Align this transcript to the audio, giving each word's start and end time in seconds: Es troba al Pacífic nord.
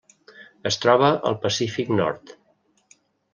Es 0.69 0.77
troba 0.85 1.09
al 1.31 1.37
Pacífic 1.43 1.93
nord. 2.01 2.35